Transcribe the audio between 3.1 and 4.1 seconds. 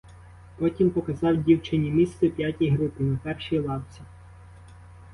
першій лавці.